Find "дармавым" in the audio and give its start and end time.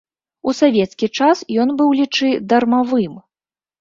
2.55-3.13